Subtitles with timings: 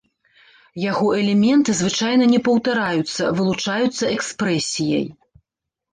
[0.91, 5.05] Яго элементы звычайна не паўтараюцца, вылучаюцца экспрэсіяй.